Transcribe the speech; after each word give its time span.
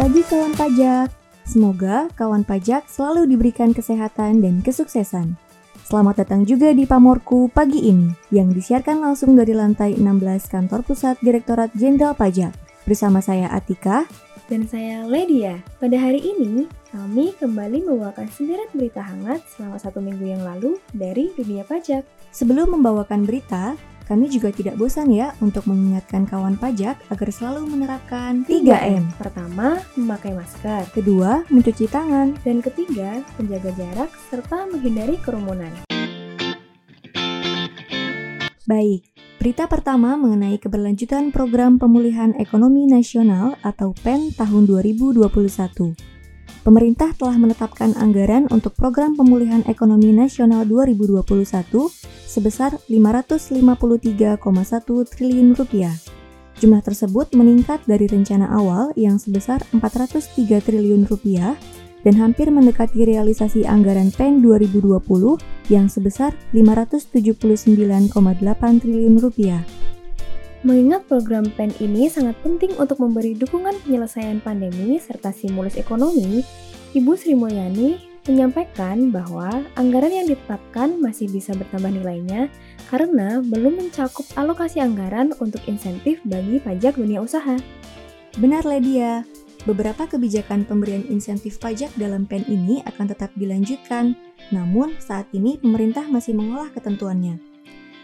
pagi 0.00 0.24
kawan 0.24 0.56
pajak. 0.56 1.12
Semoga 1.44 2.08
kawan 2.16 2.40
pajak 2.40 2.88
selalu 2.88 3.36
diberikan 3.36 3.76
kesehatan 3.76 4.40
dan 4.40 4.64
kesuksesan. 4.64 5.36
Selamat 5.84 6.24
datang 6.24 6.48
juga 6.48 6.72
di 6.72 6.88
Pamorku 6.88 7.52
pagi 7.52 7.84
ini 7.84 8.08
yang 8.32 8.48
disiarkan 8.48 9.04
langsung 9.04 9.36
dari 9.36 9.52
lantai 9.52 10.00
16 10.00 10.48
kantor 10.48 10.80
pusat 10.88 11.20
Direktorat 11.20 11.76
Jenderal 11.76 12.16
Pajak. 12.16 12.56
Bersama 12.88 13.20
saya 13.20 13.52
Atika 13.52 14.08
dan 14.48 14.64
saya 14.64 15.04
Ledia. 15.04 15.60
Pada 15.76 16.00
hari 16.00 16.24
ini, 16.24 16.64
kami 16.88 17.36
kembali 17.36 17.84
membawakan 17.84 18.24
sederet 18.32 18.72
berita 18.72 19.04
hangat 19.04 19.44
selama 19.52 19.76
satu 19.76 20.00
minggu 20.00 20.24
yang 20.24 20.40
lalu 20.40 20.80
dari 20.96 21.28
dunia 21.36 21.60
pajak. 21.68 22.08
Sebelum 22.32 22.72
membawakan 22.72 23.28
berita, 23.28 23.76
kami 24.10 24.26
juga 24.26 24.50
tidak 24.50 24.74
bosan 24.74 25.14
ya 25.14 25.30
untuk 25.38 25.70
mengingatkan 25.70 26.26
kawan 26.26 26.58
pajak 26.58 26.98
agar 27.14 27.28
selalu 27.30 27.62
menerapkan 27.70 28.42
3M. 28.42 29.06
Pertama, 29.14 29.78
memakai 29.94 30.34
masker. 30.34 30.90
Kedua, 30.90 31.46
mencuci 31.46 31.86
tangan. 31.86 32.34
Dan 32.42 32.58
ketiga, 32.58 33.22
menjaga 33.38 33.70
jarak 33.78 34.10
serta 34.26 34.66
menghindari 34.66 35.14
kerumunan. 35.22 35.70
Baik, 38.66 39.06
berita 39.38 39.70
pertama 39.70 40.18
mengenai 40.18 40.58
keberlanjutan 40.58 41.30
program 41.30 41.78
pemulihan 41.78 42.34
ekonomi 42.34 42.90
nasional 42.90 43.54
atau 43.62 43.94
PEN 44.02 44.34
tahun 44.34 44.66
2021. 44.66 46.09
Pemerintah 46.60 47.16
telah 47.16 47.40
menetapkan 47.40 47.96
anggaran 47.96 48.44
untuk 48.52 48.76
program 48.76 49.16
pemulihan 49.16 49.64
ekonomi 49.64 50.12
nasional 50.12 50.68
2021 50.68 51.24
sebesar 52.28 52.76
553,1 52.84 54.36
triliun 55.08 55.56
rupiah. 55.56 55.96
Jumlah 56.60 56.84
tersebut 56.84 57.32
meningkat 57.32 57.80
dari 57.88 58.04
rencana 58.04 58.52
awal 58.52 58.92
yang 58.92 59.16
sebesar 59.16 59.64
403 59.72 60.60
triliun 60.60 61.08
rupiah 61.08 61.56
dan 62.04 62.20
hampir 62.20 62.52
mendekati 62.52 63.08
realisasi 63.08 63.64
anggaran 63.64 64.12
PEN 64.12 64.44
2020 64.44 65.00
yang 65.72 65.88
sebesar 65.88 66.36
579,8 66.52 68.12
triliun 68.84 69.16
rupiah. 69.16 69.64
Mengingat 70.60 71.08
program 71.08 71.48
PEN 71.56 71.72
ini 71.80 72.12
sangat 72.12 72.36
penting 72.44 72.76
untuk 72.76 73.00
memberi 73.00 73.32
dukungan 73.32 73.80
penyelesaian 73.80 74.44
pandemi 74.44 75.00
serta 75.00 75.32
stimulus 75.32 75.80
ekonomi, 75.80 76.44
Ibu 76.92 77.16
Sri 77.16 77.32
Mulyani 77.32 77.96
menyampaikan 78.28 79.08
bahwa 79.08 79.64
anggaran 79.80 80.12
yang 80.12 80.28
ditetapkan 80.28 81.00
masih 81.00 81.32
bisa 81.32 81.56
bertambah 81.56 81.88
nilainya 81.88 82.52
karena 82.92 83.40
belum 83.40 83.80
mencakup 83.80 84.28
alokasi 84.36 84.84
anggaran 84.84 85.32
untuk 85.40 85.64
insentif 85.64 86.20
bagi 86.28 86.60
pajak 86.60 87.00
dunia 87.00 87.24
usaha. 87.24 87.56
Benar 88.36 88.68
Ledia, 88.68 89.24
beberapa 89.64 90.04
kebijakan 90.04 90.68
pemberian 90.68 91.08
insentif 91.08 91.56
pajak 91.56 91.88
dalam 91.96 92.28
PEN 92.28 92.44
ini 92.52 92.84
akan 92.84 93.08
tetap 93.08 93.32
dilanjutkan, 93.32 94.12
namun 94.52 94.92
saat 95.00 95.24
ini 95.32 95.56
pemerintah 95.56 96.04
masih 96.04 96.36
mengolah 96.36 96.68
ketentuannya. 96.68 97.40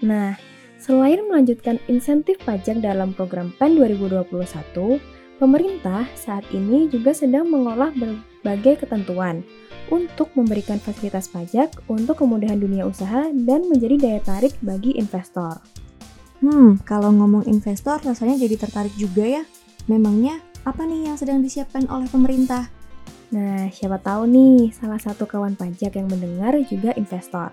Nah, 0.00 0.55
Selain 0.76 1.24
melanjutkan 1.24 1.80
insentif 1.88 2.36
pajak 2.44 2.84
dalam 2.84 3.16
program 3.16 3.48
PEN 3.56 3.80
2021, 3.80 5.00
pemerintah 5.40 6.04
saat 6.12 6.44
ini 6.52 6.88
juga 6.92 7.16
sedang 7.16 7.48
mengolah 7.48 7.92
berbagai 7.96 8.84
ketentuan 8.84 9.40
untuk 9.88 10.28
memberikan 10.36 10.76
fasilitas 10.76 11.32
pajak 11.32 11.72
untuk 11.88 12.20
kemudahan 12.20 12.58
dunia 12.60 12.84
usaha 12.84 13.30
dan 13.32 13.64
menjadi 13.70 13.96
daya 13.96 14.20
tarik 14.20 14.54
bagi 14.60 14.94
investor. 15.00 15.58
Hmm, 16.44 16.76
kalau 16.84 17.08
ngomong 17.08 17.48
investor 17.48 17.96
rasanya 18.04 18.36
jadi 18.36 18.60
tertarik 18.60 18.92
juga 19.00 19.24
ya. 19.24 19.42
Memangnya 19.88 20.42
apa 20.68 20.84
nih 20.84 21.08
yang 21.08 21.16
sedang 21.16 21.40
disiapkan 21.40 21.88
oleh 21.88 22.10
pemerintah? 22.10 22.68
Nah, 23.32 23.72
siapa 23.72 23.98
tahu 23.98 24.28
nih 24.28 24.70
salah 24.70 25.00
satu 25.00 25.24
kawan 25.24 25.56
pajak 25.56 25.96
yang 25.96 26.06
mendengar 26.10 26.54
juga 26.68 26.92
investor. 26.94 27.50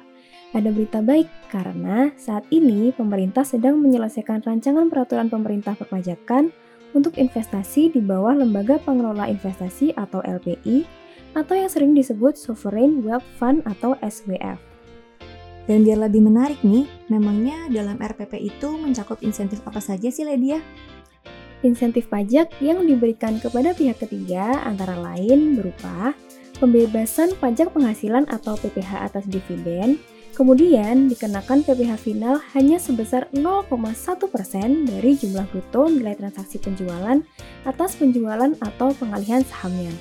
Ada 0.54 0.70
berita 0.70 1.02
baik 1.02 1.26
karena 1.50 2.14
saat 2.14 2.46
ini 2.54 2.94
pemerintah 2.94 3.42
sedang 3.42 3.82
menyelesaikan 3.82 4.46
rancangan 4.46 4.86
peraturan 4.86 5.26
pemerintah 5.26 5.74
perpajakan 5.74 6.54
untuk 6.94 7.18
investasi 7.18 7.90
di 7.90 7.98
bawah 7.98 8.38
Lembaga 8.38 8.78
Pengelola 8.78 9.26
Investasi 9.26 9.98
atau 9.98 10.22
LPI 10.22 10.86
atau 11.34 11.58
yang 11.58 11.66
sering 11.66 11.98
disebut 11.98 12.38
Sovereign 12.38 13.02
Wealth 13.02 13.26
Fund 13.42 13.66
atau 13.66 13.98
SWF. 14.06 14.62
Dan 15.66 15.82
biar 15.82 16.06
lebih 16.06 16.22
menarik 16.22 16.62
nih, 16.62 16.86
memangnya 17.10 17.72
dalam 17.74 17.98
RPP 17.98 18.38
itu 18.38 18.78
mencakup 18.78 19.26
insentif 19.26 19.58
apa 19.66 19.82
saja 19.82 20.14
sih 20.14 20.22
Ledia? 20.22 20.62
Insentif 21.66 22.12
pajak 22.14 22.62
yang 22.62 22.86
diberikan 22.86 23.42
kepada 23.42 23.74
pihak 23.74 23.98
ketiga 23.98 24.62
antara 24.68 25.00
lain 25.00 25.58
berupa 25.58 26.14
pembebasan 26.62 27.34
pajak 27.40 27.72
penghasilan 27.74 28.28
atau 28.28 28.60
PPH 28.60 29.08
atas 29.08 29.26
dividen, 29.26 29.98
Kemudian 30.34 31.14
dikenakan 31.14 31.62
PPh 31.62 31.94
final 32.02 32.42
hanya 32.58 32.82
sebesar 32.82 33.30
0,1% 33.38 33.70
dari 34.90 35.14
jumlah 35.14 35.46
bruto 35.54 35.86
nilai 35.86 36.18
transaksi 36.18 36.58
penjualan 36.58 37.22
atas 37.70 37.94
penjualan 38.02 38.50
atau 38.58 38.98
pengalihan 38.98 39.46
sahamnya. 39.46 39.94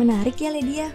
Menarik 0.00 0.40
ya 0.40 0.56
Lydia. 0.56 0.88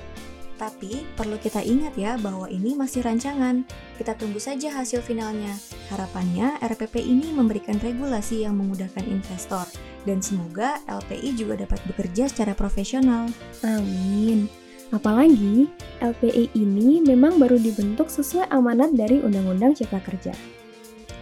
Tapi 0.58 1.06
perlu 1.14 1.38
kita 1.38 1.62
ingat 1.62 1.94
ya 2.02 2.18
bahwa 2.18 2.50
ini 2.50 2.74
masih 2.74 3.06
rancangan. 3.06 3.62
Kita 3.94 4.18
tunggu 4.18 4.42
saja 4.42 4.74
hasil 4.74 5.06
finalnya. 5.06 5.54
Harapannya 5.94 6.58
RPP 6.58 6.98
ini 6.98 7.30
memberikan 7.30 7.78
regulasi 7.78 8.42
yang 8.42 8.58
memudahkan 8.58 9.06
investor 9.06 9.70
dan 10.10 10.18
semoga 10.18 10.82
LPI 10.90 11.38
juga 11.38 11.62
dapat 11.62 11.78
bekerja 11.86 12.26
secara 12.26 12.58
profesional. 12.58 13.30
Amin. 13.62 14.67
Apalagi, 14.96 15.68
LPI 16.00 16.56
ini 16.56 17.04
memang 17.04 17.36
baru 17.36 17.60
dibentuk 17.60 18.08
sesuai 18.08 18.48
amanat 18.54 18.96
dari 18.96 19.20
Undang-Undang 19.20 19.76
Cipta 19.76 20.00
Kerja. 20.00 20.32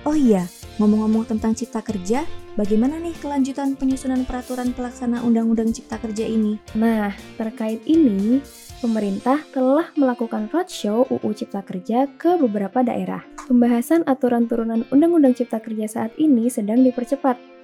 Oh 0.05 0.13
iya, 0.13 0.45
ngomong-ngomong 0.77 1.25
tentang 1.25 1.57
Cipta 1.57 1.81
Kerja, 1.81 2.29
bagaimana 2.53 3.01
nih 3.01 3.17
kelanjutan 3.17 3.73
penyusunan 3.73 4.21
peraturan 4.21 4.69
pelaksana 4.69 5.25
Undang-Undang 5.25 5.73
Cipta 5.73 5.97
Kerja 5.97 6.29
ini? 6.29 6.61
Nah, 6.77 7.09
terkait 7.41 7.81
ini, 7.89 8.37
pemerintah 8.85 9.41
telah 9.49 9.89
melakukan 9.97 10.45
roadshow 10.53 11.09
UU 11.09 11.29
Cipta 11.33 11.65
Kerja 11.65 12.05
ke 12.21 12.37
beberapa 12.37 12.85
daerah. 12.85 13.25
Pembahasan 13.49 14.05
aturan 14.05 14.45
turunan 14.45 14.85
Undang-Undang 14.93 15.41
Cipta 15.41 15.57
Kerja 15.57 15.89
saat 15.89 16.13
ini 16.21 16.53
sedang 16.53 16.85
dipercepat 16.85 17.54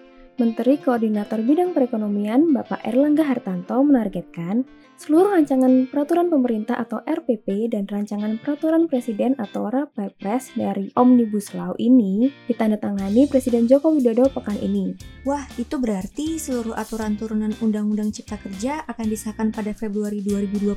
Menteri 0.42 0.82
Koordinator 0.82 1.38
Bidang 1.46 1.70
Perekonomian 1.78 2.50
Bapak 2.50 2.82
Erlangga 2.82 3.30
Hartanto 3.30 3.78
menargetkan 3.86 4.66
seluruh 4.98 5.38
rancangan 5.38 5.86
peraturan 5.90 6.34
pemerintah 6.34 6.82
atau 6.82 7.02
RPP 7.06 7.74
dan 7.74 7.86
rancangan 7.86 8.42
peraturan 8.42 8.90
presiden 8.90 9.38
atau 9.38 9.70
Rapepres 9.70 10.54
dari 10.58 10.94
Omnibus 10.98 11.58
Law 11.58 11.78
ini 11.82 12.30
ditandatangani 12.50 13.26
Presiden 13.26 13.66
Joko 13.66 13.94
Widodo 13.94 14.30
pekan 14.30 14.58
ini. 14.62 14.94
Wah, 15.26 15.46
itu 15.58 15.78
berarti 15.78 16.42
seluruh 16.42 16.74
aturan 16.78 17.18
turunan 17.18 17.54
Undang-Undang 17.62 18.10
Cipta 18.10 18.42
Kerja 18.42 18.82
akan 18.90 19.06
disahkan 19.10 19.54
pada 19.54 19.74
Februari 19.74 20.22
2021 20.22 20.74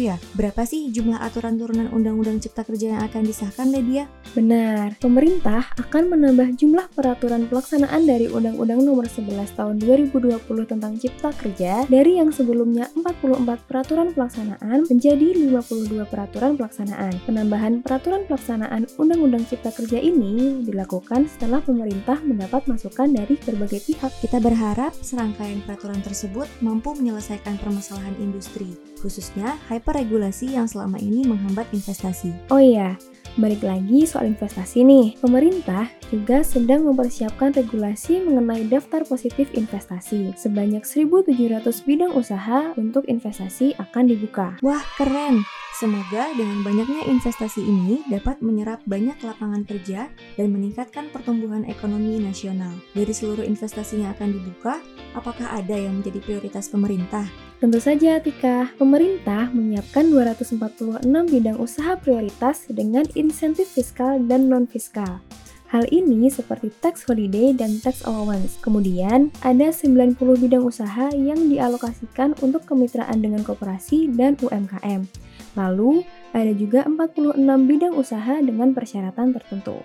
ya? 0.00 0.16
Berapa 0.36 0.64
sih 0.64 0.88
jumlah 0.88 1.20
aturan 1.20 1.56
turunan 1.56 1.92
Undang-Undang 1.92 2.44
Cipta 2.44 2.64
Kerja 2.64 2.96
yang 2.96 3.02
akan 3.04 3.24
disahkan, 3.24 3.68
Ledia? 3.72 4.08
Benar, 4.32 4.96
pemerintah 5.00 5.72
akan 5.76 6.12
menambah 6.12 6.56
jumlah 6.56 6.88
peraturan 6.92 7.48
pelaksanaan 7.48 8.04
dari 8.04 8.28
Undang-Undang 8.32 8.80
Nomor 8.80 8.97
11 9.06 9.54
Tahun 9.54 9.76
2020 9.78 10.42
tentang 10.66 10.98
Cipta 10.98 11.30
Kerja 11.30 11.86
dari 11.86 12.18
yang 12.18 12.34
sebelumnya 12.34 12.90
44 12.98 13.68
peraturan 13.68 14.10
pelaksanaan 14.16 14.90
menjadi 14.90 15.28
52 15.54 16.08
peraturan 16.10 16.58
pelaksanaan. 16.58 17.14
Penambahan 17.22 17.84
peraturan 17.86 18.26
pelaksanaan 18.26 18.90
Undang-Undang 18.98 19.46
Cipta 19.46 19.70
Kerja 19.70 20.02
ini 20.02 20.64
dilakukan 20.66 21.30
setelah 21.30 21.62
pemerintah 21.62 22.18
mendapat 22.24 22.66
masukan 22.66 23.12
dari 23.12 23.38
berbagai 23.38 23.84
pihak. 23.86 24.10
Kita 24.18 24.42
berharap 24.42 24.96
serangkaian 24.98 25.62
peraturan 25.62 26.00
tersebut 26.02 26.48
mampu 26.64 26.96
menyelesaikan 26.96 27.60
permasalahan 27.60 28.16
industri, 28.18 28.74
khususnya 28.98 29.60
hyperregulasi 29.68 30.56
yang 30.56 30.66
selama 30.66 30.96
ini 30.98 31.28
menghambat 31.28 31.68
investasi. 31.76 32.32
Oh 32.48 32.62
iya, 32.62 32.96
Balik 33.38 33.62
lagi 33.62 34.02
soal 34.02 34.34
investasi 34.34 34.82
nih, 34.82 35.14
pemerintah 35.22 35.86
juga 36.10 36.42
sedang 36.42 36.82
mempersiapkan 36.90 37.54
regulasi 37.54 38.18
mengenai 38.18 38.66
daftar 38.66 39.06
positif 39.06 39.46
investasi. 39.54 40.34
Sebanyak 40.34 40.82
1.700 40.82 41.62
bidang 41.86 42.18
usaha 42.18 42.74
untuk 42.74 43.06
investasi 43.06 43.78
akan 43.78 44.10
dibuka. 44.10 44.58
Wah, 44.58 44.82
keren! 44.98 45.46
Semoga 45.78 46.34
dengan 46.34 46.66
banyaknya 46.66 47.06
investasi 47.06 47.62
ini 47.62 48.02
dapat 48.10 48.42
menyerap 48.42 48.82
banyak 48.82 49.14
lapangan 49.22 49.62
kerja 49.62 50.10
dan 50.34 50.50
meningkatkan 50.50 51.06
pertumbuhan 51.14 51.62
ekonomi 51.70 52.18
nasional. 52.18 52.74
Dari 52.98 53.14
seluruh 53.14 53.46
investasi 53.46 54.02
yang 54.02 54.10
akan 54.10 54.34
dibuka, 54.34 54.82
apakah 55.14 55.46
ada 55.46 55.78
yang 55.78 56.02
menjadi 56.02 56.18
prioritas 56.18 56.66
pemerintah? 56.66 57.30
Tentu 57.62 57.78
saja, 57.78 58.18
Tika. 58.18 58.74
Pemerintah 58.74 59.54
menyiapkan 59.54 60.10
246 60.10 61.06
bidang 61.06 61.62
usaha 61.62 61.94
prioritas 61.94 62.66
dengan 62.66 63.06
insentif 63.14 63.70
fiskal 63.70 64.18
dan 64.26 64.50
non-fiskal. 64.50 65.22
Hal 65.70 65.86
ini 65.94 66.26
seperti 66.26 66.74
tax 66.82 67.06
holiday 67.06 67.54
dan 67.54 67.78
tax 67.78 68.02
allowance. 68.02 68.58
Kemudian, 68.66 69.30
ada 69.46 69.70
90 69.70 70.18
bidang 70.42 70.66
usaha 70.66 71.06
yang 71.14 71.38
dialokasikan 71.46 72.34
untuk 72.42 72.66
kemitraan 72.66 73.22
dengan 73.22 73.46
koperasi 73.46 74.10
dan 74.10 74.34
UMKM. 74.42 75.27
Lalu, 75.58 76.06
ada 76.30 76.54
juga 76.54 76.86
46 76.86 77.34
bidang 77.66 77.98
usaha 77.98 78.38
dengan 78.38 78.70
persyaratan 78.70 79.34
tertentu. 79.34 79.82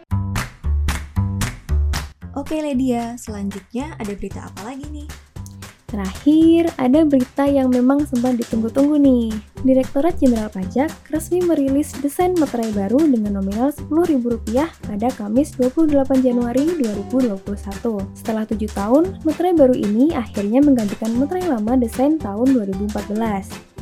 Oke 2.38 2.62
Ledia, 2.62 3.18
selanjutnya 3.18 3.98
ada 3.98 4.14
berita 4.14 4.46
apa 4.46 4.70
lagi 4.70 4.86
nih? 4.90 5.10
Terakhir, 5.94 6.74
ada 6.81 7.06
berita 7.06 7.46
yang 7.46 7.70
memang 7.70 8.10
sempat 8.10 8.34
ditunggu-tunggu 8.42 8.98
nih. 8.98 9.30
Direktorat 9.62 10.18
Jenderal 10.18 10.50
Pajak 10.50 10.90
resmi 11.14 11.46
merilis 11.46 11.94
desain 12.02 12.34
materai 12.34 12.74
baru 12.74 12.98
dengan 13.06 13.38
nominal 13.38 13.70
Rp10.000 13.70 14.90
pada 14.90 15.08
Kamis 15.14 15.54
28 15.54 16.25
Januari 16.25 16.66
2021. 16.81 18.10
Setelah 18.18 18.50
tujuh 18.50 18.74
tahun, 18.74 19.22
materai 19.22 19.54
baru 19.54 19.78
ini 19.78 20.18
akhirnya 20.18 20.66
menggantikan 20.66 21.14
materai 21.14 21.46
lama 21.46 21.78
desain 21.78 22.18
tahun 22.18 22.58
2014. 22.58 23.73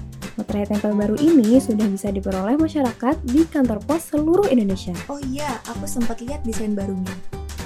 Materai 0.42 0.66
tempel 0.66 0.98
baru 0.98 1.14
ini 1.22 1.62
sudah 1.62 1.86
bisa 1.86 2.10
diperoleh 2.10 2.58
masyarakat 2.58 3.14
di 3.30 3.46
kantor 3.46 3.78
pos 3.86 4.10
seluruh 4.10 4.50
Indonesia. 4.50 4.90
Oh 5.06 5.22
iya, 5.22 5.62
aku 5.70 5.86
sempat 5.86 6.18
lihat 6.18 6.42
desain 6.42 6.74
barunya. 6.74 7.14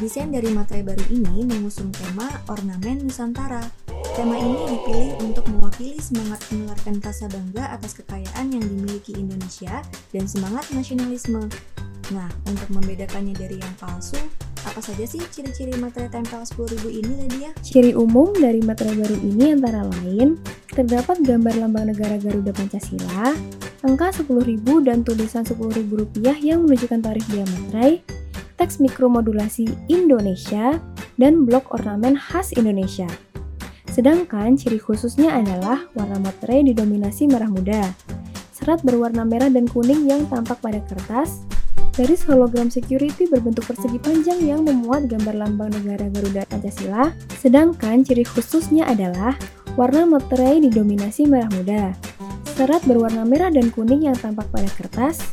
Desain 0.04 0.28
dari 0.28 0.52
materai 0.52 0.84
baru 0.84 1.00
ini 1.08 1.48
mengusung 1.48 1.88
tema 1.96 2.28
ornamen 2.52 3.08
Nusantara 3.08 3.64
Tema 4.12 4.36
ini 4.36 4.76
dipilih 4.76 5.12
untuk 5.24 5.48
mewakili 5.56 5.96
semangat 6.04 6.44
menularkan 6.52 7.00
rasa 7.00 7.32
bangga 7.32 7.64
atas 7.80 7.96
kekayaan 7.96 8.52
yang 8.52 8.64
dimiliki 8.68 9.16
Indonesia 9.16 9.80
dan 10.12 10.28
semangat 10.28 10.68
nasionalisme. 10.76 11.48
Nah, 12.12 12.28
untuk 12.44 12.70
membedakannya 12.76 13.40
dari 13.40 13.56
yang 13.56 13.76
palsu, 13.80 14.20
apa 14.76 14.92
saja 14.92 15.08
sih 15.08 15.24
ciri-ciri 15.32 15.72
materai 15.80 16.12
tempel 16.12 16.44
10.000 16.44 16.84
ini, 16.92 17.14
Ledia? 17.24 17.56
Ciri 17.64 17.96
umum 17.96 18.36
dari 18.36 18.60
materai 18.60 19.00
baru 19.00 19.16
ini 19.24 19.56
antara 19.56 19.88
lain, 19.88 20.36
terdapat 20.68 21.24
gambar 21.24 21.64
lambang 21.64 21.96
negara 21.96 22.20
Garuda 22.20 22.52
Pancasila, 22.52 23.32
angka 23.88 24.20
10.000 24.20 24.36
dan 24.84 25.08
tulisan 25.08 25.48
10.000 25.48 25.80
rupiah 25.80 26.36
yang 26.36 26.68
menunjukkan 26.68 27.00
tarif 27.08 27.24
biaya 27.32 27.48
materai, 27.48 27.92
teks 28.60 28.84
mikromodulasi 28.84 29.72
Indonesia, 29.88 30.76
dan 31.16 31.48
blok 31.48 31.72
ornamen 31.72 32.20
khas 32.20 32.52
Indonesia. 32.60 33.08
Sedangkan 33.88 34.60
ciri 34.60 34.76
khususnya 34.76 35.40
adalah 35.40 35.88
warna 35.96 36.20
materai 36.20 36.68
didominasi 36.68 37.32
merah 37.32 37.48
muda. 37.48 37.96
Serat 38.52 38.84
berwarna 38.84 39.24
merah 39.24 39.48
dan 39.48 39.72
kuning 39.72 40.04
yang 40.04 40.28
tampak 40.28 40.60
pada 40.60 40.84
kertas, 40.84 41.48
garis 41.96 42.28
hologram 42.28 42.68
security 42.68 43.24
berbentuk 43.32 43.64
persegi 43.72 43.96
panjang 44.04 44.40
yang 44.44 44.62
memuat 44.68 45.08
gambar 45.08 45.36
lambang 45.48 45.72
negara 45.72 46.12
Garuda 46.12 46.44
Pancasila, 46.52 47.16
sedangkan 47.40 48.04
ciri 48.04 48.28
khususnya 48.28 48.84
adalah 48.84 49.32
warna 49.80 50.04
materai 50.04 50.60
didominasi 50.60 51.24
merah 51.28 51.48
muda. 51.56 51.96
Serat 52.56 52.84
berwarna 52.84 53.24
merah 53.24 53.52
dan 53.52 53.72
kuning 53.72 54.08
yang 54.08 54.16
tampak 54.16 54.48
pada 54.52 54.68
kertas, 54.76 55.24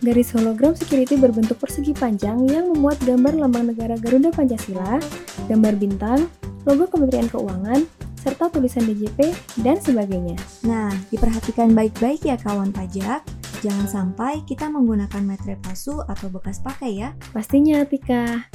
garis 0.00 0.32
hologram 0.32 0.72
security 0.72 1.16
berbentuk 1.16 1.60
persegi 1.60 1.92
panjang 1.96 2.44
yang 2.48 2.72
memuat 2.72 3.00
gambar 3.04 3.36
lambang 3.36 3.72
negara 3.72 3.96
Garuda 4.00 4.32
Pancasila, 4.32 5.00
gambar 5.48 5.74
bintang, 5.76 6.28
logo 6.64 6.88
Kementerian 6.88 7.28
Keuangan, 7.28 7.84
serta 8.20 8.52
tulisan 8.52 8.84
DJP, 8.84 9.32
dan 9.64 9.80
sebagainya. 9.80 10.36
Nah, 10.68 10.92
diperhatikan 11.08 11.72
baik-baik 11.72 12.28
ya 12.28 12.36
kawan 12.36 12.68
pajak. 12.74 13.24
Jangan 13.58 13.86
sampai 13.90 14.46
kita 14.46 14.70
menggunakan 14.70 15.22
materai 15.26 15.58
palsu 15.58 15.98
atau 16.06 16.30
bekas 16.30 16.62
pakai 16.62 16.94
ya. 16.94 17.10
Pastinya, 17.34 17.82
Tika. 17.82 18.46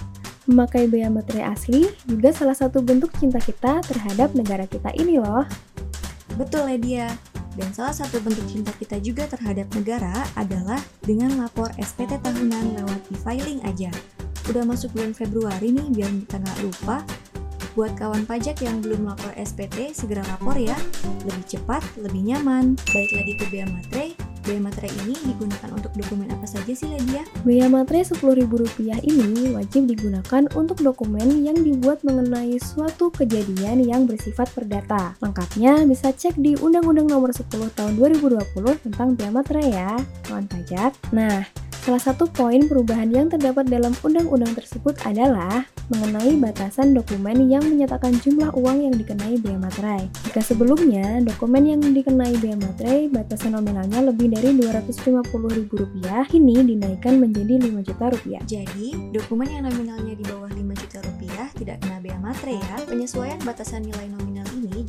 Memakai 0.44 0.92
bea 0.92 1.08
materai 1.08 1.48
asli 1.48 1.88
juga 2.04 2.36
salah 2.36 2.56
satu 2.56 2.84
bentuk 2.84 3.16
cinta 3.16 3.40
kita 3.40 3.80
terhadap 3.84 4.36
negara 4.36 4.68
kita 4.68 4.92
ini 4.96 5.16
loh. 5.20 5.48
Betul 6.36 6.68
ya 6.68 6.78
dia. 6.80 7.08
Dan 7.54 7.70
salah 7.72 7.94
satu 7.94 8.20
bentuk 8.20 8.44
cinta 8.50 8.74
kita 8.76 8.98
juga 9.00 9.30
terhadap 9.30 9.70
negara 9.78 10.26
adalah 10.36 10.82
dengan 11.06 11.38
lapor 11.38 11.70
SPT 11.80 12.20
tahunan 12.20 12.82
lewat 12.82 13.02
e-filing 13.14 13.62
aja. 13.64 13.94
Udah 14.52 14.68
masuk 14.68 14.92
bulan 14.92 15.16
Februari 15.16 15.72
nih, 15.72 15.88
biar 15.94 16.12
kita 16.12 16.36
nggak 16.44 16.60
lupa, 16.66 16.98
Buat 17.74 17.98
kawan 17.98 18.30
pajak 18.30 18.62
yang 18.62 18.86
belum 18.86 19.10
lapor 19.10 19.34
SPT, 19.34 19.98
segera 19.98 20.22
lapor 20.30 20.54
ya. 20.54 20.78
Lebih 21.26 21.58
cepat, 21.58 21.82
lebih 21.98 22.22
nyaman. 22.22 22.78
Balik 22.94 23.12
lagi 23.18 23.34
ke 23.34 23.46
bea 23.50 23.66
materai, 23.66 24.14
Bea 24.44 24.60
materai 24.60 24.92
ini 25.08 25.16
digunakan 25.24 25.70
untuk 25.72 25.96
dokumen 25.96 26.28
apa 26.28 26.44
saja 26.44 26.76
sih 26.76 26.92
Ledia? 26.92 27.24
Bea 27.48 27.72
materai 27.72 28.04
Rp10.000 28.04 29.00
ini 29.08 29.56
wajib 29.56 29.88
digunakan 29.88 30.44
untuk 30.60 30.84
dokumen 30.84 31.48
yang 31.48 31.56
dibuat 31.56 32.04
mengenai 32.04 32.60
suatu 32.60 33.08
kejadian 33.16 33.80
yang 33.88 34.04
bersifat 34.04 34.52
perdata. 34.52 35.16
Lengkapnya 35.24 35.88
bisa 35.88 36.12
cek 36.12 36.36
di 36.36 36.60
Undang-Undang 36.60 37.08
Nomor 37.08 37.32
10 37.32 37.48
Tahun 37.72 37.94
2020 37.96 38.84
tentang 38.84 39.16
bea 39.16 39.32
materai 39.32 39.68
ya, 39.72 39.96
kawan 40.28 40.46
pajak. 40.52 40.92
Nah, 41.16 41.48
Salah 41.84 42.00
satu 42.00 42.32
poin 42.32 42.64
perubahan 42.64 43.12
yang 43.12 43.28
terdapat 43.28 43.68
dalam 43.68 43.92
undang-undang 44.08 44.56
tersebut 44.56 44.96
adalah 45.04 45.68
mengenai 45.92 46.40
batasan 46.40 46.96
dokumen 46.96 47.52
yang 47.52 47.60
menyatakan 47.60 48.16
jumlah 48.24 48.56
uang 48.56 48.88
yang 48.88 48.96
dikenai 48.96 49.36
bea 49.44 49.60
materai. 49.60 50.08
Jika 50.24 50.40
sebelumnya 50.40 51.20
dokumen 51.20 51.68
yang 51.68 51.84
dikenai 51.84 52.40
bea 52.40 52.56
materai 52.56 53.12
batasan 53.12 53.60
nominalnya 53.60 54.00
lebih 54.00 54.32
dari 54.32 54.56
Rp250.000, 54.56 56.08
kini 56.32 56.56
dinaikkan 56.64 57.20
menjadi 57.20 57.60
Rp5 57.60 57.76
juta 57.84 58.06
rupiah. 58.16 58.42
Jadi, 58.48 58.88
dokumen 59.12 59.52
yang 59.52 59.68
nominalnya 59.68 60.16
di 60.16 60.24
bawah 60.24 60.48
5 60.56 60.64
juta 60.88 61.04
rupiah 61.04 61.48
tidak 61.52 61.84
kena 61.84 62.00
bea 62.00 62.16
materai 62.24 62.64
ya. 62.64 62.76
Penyesuaian 62.88 63.44
batasan 63.44 63.84
nilai 63.84 64.08
nominal 64.08 64.33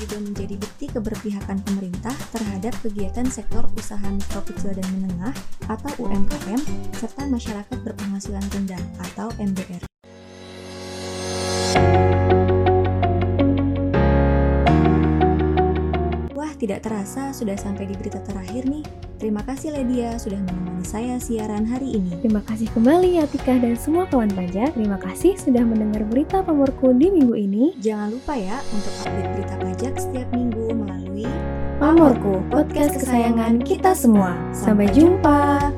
juga 0.04 0.20
menjadi 0.20 0.54
bukti 0.60 0.84
keberpihakan 0.92 1.58
pemerintah 1.64 2.12
terhadap 2.28 2.76
kegiatan 2.84 3.24
sektor 3.32 3.64
usaha 3.80 4.04
mikro 4.04 4.44
kecil 4.44 4.76
dan 4.76 4.84
menengah 5.00 5.32
atau 5.72 5.92
UMKM 6.04 6.60
serta 6.92 7.24
masyarakat 7.24 7.78
berpenghasilan 7.80 8.44
rendah 8.52 8.82
atau 9.00 9.32
MBR. 9.40 9.93
Tidak 16.64 16.80
terasa 16.80 17.28
sudah 17.36 17.60
sampai 17.60 17.84
di 17.84 17.94
berita 17.94 18.24
terakhir 18.24 18.64
nih. 18.64 18.80
Terima 19.20 19.44
kasih 19.44 19.76
Ledia 19.76 20.16
sudah 20.16 20.40
menemani 20.40 20.84
saya 20.84 21.20
siaran 21.20 21.68
hari 21.68 22.00
ini. 22.00 22.16
Terima 22.24 22.40
kasih 22.40 22.72
kembali 22.72 23.20
ya 23.20 23.24
Tika 23.28 23.60
dan 23.60 23.76
semua 23.76 24.08
kawan 24.08 24.32
pajak. 24.32 24.72
Terima 24.72 24.96
kasih 24.96 25.36
sudah 25.36 25.60
mendengar 25.60 26.02
berita 26.08 26.40
pamorku 26.40 26.96
di 26.96 27.12
minggu 27.12 27.36
ini. 27.36 27.76
Jangan 27.84 28.16
lupa 28.16 28.32
ya 28.34 28.58
untuk 28.72 28.92
update 29.04 29.30
berita 29.36 29.54
pajak 29.60 29.94
setiap 30.00 30.28
minggu 30.32 30.72
melalui 30.72 31.28
Pamorku, 31.74 32.40
podcast 32.54 32.96
kesayangan 33.02 33.60
kita 33.60 33.92
semua. 33.98 34.38
Sampai 34.54 34.88
jumpa. 34.94 35.68